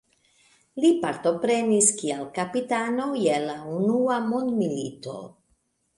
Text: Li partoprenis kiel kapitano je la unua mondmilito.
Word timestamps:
Li 0.85 0.89
partoprenis 1.03 1.91
kiel 1.99 2.25
kapitano 2.39 3.07
je 3.27 3.37
la 3.47 3.59
unua 3.77 4.19
mondmilito. 4.31 5.15